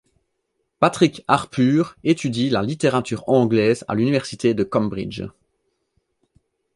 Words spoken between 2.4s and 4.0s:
la littérature anglaise à